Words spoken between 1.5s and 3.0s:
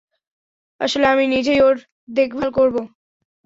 ওর দেখভাল করবো।